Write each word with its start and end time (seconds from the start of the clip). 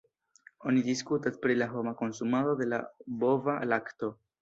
Oni 0.71 0.81
diskutas 0.87 1.37
pri 1.45 1.59
la 1.63 1.69
homa 1.75 1.95
konsumado 2.01 2.59
de 2.65 2.71
la 2.73 2.83
bova 3.25 3.61
lakto. 3.73 4.15